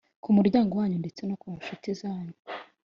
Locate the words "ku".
0.23-0.29, 1.41-1.47